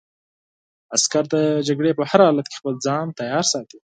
[0.95, 1.35] عسکر د
[1.67, 3.79] جګړې په هر حالت کې خپل ځان تیار ساتي.